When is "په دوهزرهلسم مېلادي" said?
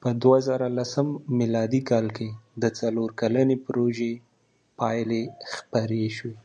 0.00-1.80